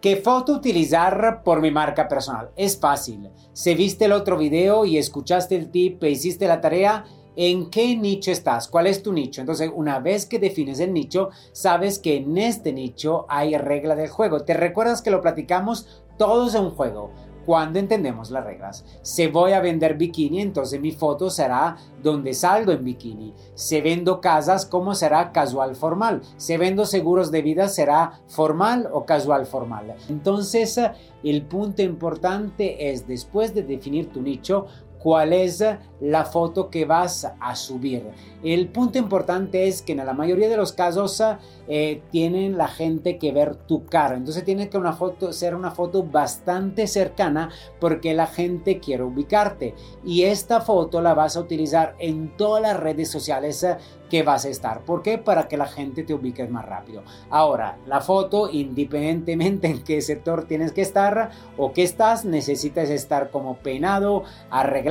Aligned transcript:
¿Qué 0.00 0.14
foto 0.14 0.52
utilizar 0.52 1.42
por 1.42 1.60
mi 1.60 1.72
marca 1.72 2.06
personal? 2.06 2.50
Es 2.54 2.78
fácil. 2.78 3.30
Si 3.52 3.74
viste 3.74 4.04
el 4.04 4.12
otro 4.12 4.38
video 4.38 4.84
y 4.84 4.96
escuchaste 4.96 5.56
el 5.56 5.72
tip 5.72 6.04
e 6.04 6.10
hiciste 6.10 6.46
la 6.46 6.60
tarea, 6.60 7.04
¿en 7.34 7.68
qué 7.68 7.96
nicho 7.96 8.30
estás? 8.30 8.68
¿Cuál 8.68 8.86
es 8.86 9.02
tu 9.02 9.12
nicho? 9.12 9.40
Entonces, 9.40 9.72
una 9.74 9.98
vez 9.98 10.24
que 10.24 10.38
defines 10.38 10.78
el 10.78 10.92
nicho, 10.92 11.30
sabes 11.50 11.98
que 11.98 12.14
en 12.18 12.38
este 12.38 12.72
nicho 12.72 13.26
hay 13.28 13.56
regla 13.58 13.96
del 13.96 14.08
juego. 14.08 14.44
¿Te 14.44 14.54
recuerdas 14.54 15.02
que 15.02 15.10
lo 15.10 15.20
platicamos? 15.20 16.04
Todo 16.16 16.46
es 16.46 16.54
un 16.54 16.70
juego 16.70 17.10
cuando 17.48 17.78
entendemos 17.78 18.30
las 18.30 18.44
reglas. 18.44 18.84
Si 19.00 19.26
voy 19.26 19.52
a 19.52 19.60
vender 19.60 19.96
bikini, 19.96 20.42
entonces 20.42 20.78
mi 20.82 20.92
foto 20.92 21.30
será 21.30 21.78
donde 22.02 22.34
salgo 22.34 22.72
en 22.72 22.84
bikini. 22.84 23.32
Si 23.54 23.80
vendo 23.80 24.20
casas, 24.20 24.66
¿cómo 24.66 24.94
será 24.94 25.32
casual 25.32 25.74
formal? 25.74 26.20
Si 26.36 26.54
vendo 26.58 26.84
seguros 26.84 27.30
de 27.30 27.40
vida, 27.40 27.68
¿será 27.68 28.20
formal 28.26 28.90
o 28.92 29.06
casual 29.06 29.46
formal? 29.46 29.94
Entonces, 30.10 30.78
el 31.24 31.46
punto 31.46 31.80
importante 31.80 32.90
es, 32.90 33.08
después 33.08 33.54
de 33.54 33.62
definir 33.62 34.12
tu 34.12 34.20
nicho, 34.20 34.66
cuál 34.98 35.32
es 35.32 35.64
la 36.00 36.24
foto 36.24 36.70
que 36.70 36.84
vas 36.84 37.30
a 37.40 37.56
subir. 37.56 38.04
El 38.42 38.68
punto 38.68 38.98
importante 38.98 39.66
es 39.66 39.82
que 39.82 39.92
en 39.92 40.06
la 40.06 40.12
mayoría 40.12 40.48
de 40.48 40.56
los 40.56 40.72
casos 40.72 41.22
eh, 41.66 42.02
tienen 42.10 42.56
la 42.56 42.68
gente 42.68 43.18
que 43.18 43.32
ver 43.32 43.56
tu 43.56 43.84
cara. 43.84 44.16
Entonces 44.16 44.44
tiene 44.44 44.68
que 44.68 44.78
una 44.78 44.92
foto 44.92 45.32
ser 45.32 45.54
una 45.54 45.72
foto 45.72 46.04
bastante 46.04 46.86
cercana 46.86 47.50
porque 47.80 48.14
la 48.14 48.26
gente 48.26 48.78
quiere 48.78 49.02
ubicarte. 49.02 49.74
Y 50.04 50.24
esta 50.24 50.60
foto 50.60 51.00
la 51.00 51.14
vas 51.14 51.36
a 51.36 51.40
utilizar 51.40 51.96
en 51.98 52.36
todas 52.36 52.62
las 52.62 52.78
redes 52.78 53.10
sociales 53.10 53.66
que 54.08 54.22
vas 54.22 54.44
a 54.44 54.48
estar. 54.48 54.80
¿Por 54.80 55.02
qué? 55.02 55.18
Para 55.18 55.48
que 55.48 55.56
la 55.56 55.66
gente 55.66 56.02
te 56.02 56.14
ubique 56.14 56.46
más 56.48 56.64
rápido. 56.64 57.02
Ahora, 57.28 57.78
la 57.86 58.00
foto, 58.00 58.48
independientemente 58.50 59.68
en 59.68 59.82
qué 59.82 60.00
sector 60.00 60.44
tienes 60.44 60.72
que 60.72 60.80
estar 60.80 61.30
o 61.56 61.72
que 61.72 61.82
estás, 61.82 62.24
necesitas 62.24 62.88
estar 62.88 63.30
como 63.30 63.58
peinado, 63.58 64.24
arreglado, 64.50 64.87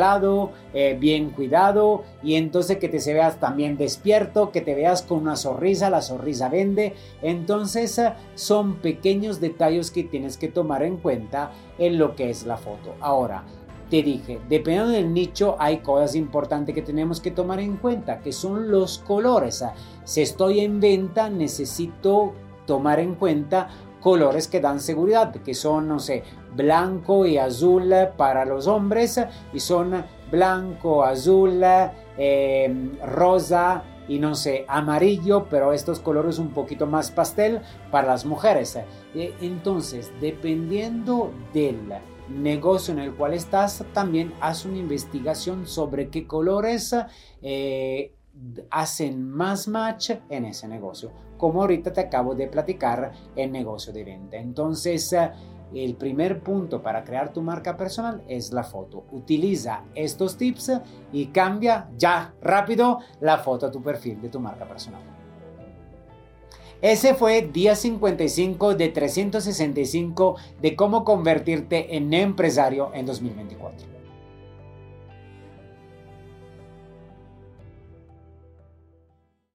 eh, 0.74 0.98
bien 1.00 1.32
cuidado 1.32 2.04
y 2.24 2.36
entonces 2.36 2.78
que 2.78 2.90
te 2.90 3.00
se 3.00 3.14
veas 3.14 3.40
también 3.40 3.78
despierto, 3.78 4.52
que 4.52 4.62
te 4.62 4.76
veas 4.76 5.02
con 5.02 5.20
una 5.20 5.36
sonrisa, 5.36 5.90
la 5.90 6.02
sonrisa 6.02 6.50
vende. 6.50 6.94
Entonces 7.22 7.98
eh, 7.98 8.14
son 8.36 8.76
pequeños 8.76 9.40
detalles 9.40 9.92
que 9.92 10.04
tienes 10.04 10.38
que 10.38 10.48
tomar 10.48 10.84
en 10.84 10.98
cuenta 10.98 11.52
en 11.78 11.98
lo 11.98 12.16
que 12.16 12.30
es 12.30 12.46
la 12.46 12.58
foto. 12.58 12.96
Ahora, 13.00 13.44
te 13.90 14.04
dije, 14.04 14.40
dependiendo 14.50 14.92
del 14.92 15.14
nicho 15.14 15.56
hay 15.60 15.78
cosas 15.78 16.16
importantes 16.16 16.76
que 16.76 16.82
tenemos 16.82 17.22
que 17.22 17.32
tomar 17.32 17.60
en 17.60 17.78
cuenta, 17.78 18.20
que 18.20 18.32
son 18.32 18.70
los 18.70 19.00
colores. 19.00 19.64
Si 20.04 20.22
estoy 20.22 20.60
en 20.60 20.80
venta, 20.80 21.30
necesito 21.30 22.34
tomar 22.66 23.00
en 23.00 23.16
cuenta 23.16 23.70
colores 24.08 24.48
que 24.48 24.62
dan 24.62 24.80
seguridad, 24.80 25.34
que 25.34 25.54
son, 25.54 25.90
no 25.90 26.00
sé, 26.00 26.24
blanco 26.56 27.26
y 27.26 27.38
azul 27.38 27.94
para 28.16 28.46
los 28.46 28.66
hombres 28.66 29.20
y 29.52 29.60
son 29.60 30.02
blanco, 30.32 31.04
azul, 31.04 31.62
eh, 32.18 32.90
rosa 33.06 33.84
y 34.08 34.20
no 34.20 34.34
sé, 34.34 34.64
amarillo, 34.70 35.48
pero 35.50 35.74
estos 35.74 36.00
colores 36.00 36.40
un 36.40 36.52
poquito 36.52 36.86
más 36.88 37.12
pastel 37.12 37.60
para 37.92 38.08
las 38.08 38.26
mujeres. 38.26 38.80
Eh, 39.14 39.34
entonces, 39.42 40.10
dependiendo 40.22 41.34
del 41.54 41.78
negocio 42.30 42.94
en 42.94 43.02
el 43.02 43.14
cual 43.14 43.34
estás, 43.34 43.84
también 43.92 44.34
haz 44.40 44.64
una 44.64 44.78
investigación 44.78 45.68
sobre 45.68 46.08
qué 46.08 46.26
colores 46.26 46.96
eh, 47.42 48.14
hacen 48.70 49.30
más 49.30 49.68
match 49.68 50.12
en 50.30 50.46
ese 50.46 50.68
negocio, 50.68 51.12
como 51.38 51.62
ahorita 51.62 51.94
te 51.94 52.02
acabo 52.02 52.36
de 52.36 52.48
platicar 52.48 53.12
el 53.36 53.52
negocio 53.52 53.94
de 53.94 54.04
venta. 54.04 54.38
Entonces, 54.38 55.16
el 55.74 55.96
primer 55.96 56.42
punto 56.42 56.82
para 56.82 57.04
crear 57.04 57.34
tu 57.34 57.42
marca 57.42 57.76
personal 57.76 58.24
es 58.28 58.52
la 58.52 58.64
foto. 58.64 59.06
Utiliza 59.12 59.84
estos 59.96 60.38
tips 60.38 60.72
y 61.12 61.28
cambia 61.28 61.90
ya 61.98 62.34
rápido 62.42 63.00
la 63.20 63.38
foto 63.38 63.68
a 63.68 63.72
tu 63.72 63.82
perfil 63.82 64.22
de 64.22 64.30
tu 64.30 64.40
marca 64.40 64.68
personal. 64.68 65.02
Ese 66.82 67.16
fue 67.16 67.42
día 67.42 67.76
55 67.76 68.76
de 68.76 68.90
365 68.90 70.36
de 70.62 70.76
cómo 70.76 71.04
convertirte 71.04 71.98
en 71.98 72.14
empresario 72.14 72.92
en 72.94 73.08
2024. 73.08 73.97